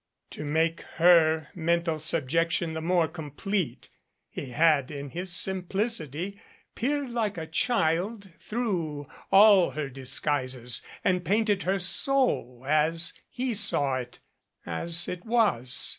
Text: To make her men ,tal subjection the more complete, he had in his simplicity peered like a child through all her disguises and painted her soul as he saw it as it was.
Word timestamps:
To 0.31 0.43
make 0.43 0.81
her 0.97 1.49
men 1.53 1.83
,tal 1.83 1.99
subjection 1.99 2.73
the 2.73 2.81
more 2.81 3.07
complete, 3.07 3.91
he 4.31 4.47
had 4.47 4.89
in 4.89 5.11
his 5.11 5.31
simplicity 5.31 6.41
peered 6.73 7.13
like 7.13 7.37
a 7.37 7.45
child 7.45 8.27
through 8.39 9.07
all 9.31 9.69
her 9.69 9.89
disguises 9.89 10.81
and 11.03 11.23
painted 11.23 11.61
her 11.61 11.77
soul 11.77 12.63
as 12.67 13.13
he 13.29 13.53
saw 13.53 13.97
it 13.99 14.17
as 14.65 15.07
it 15.07 15.23
was. 15.23 15.89